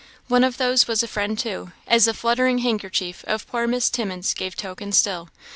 [0.27, 4.33] One of those was a friend, too, as the fluttering handkerchief of poor Miss Timmins
[4.33, 5.29] gave token still.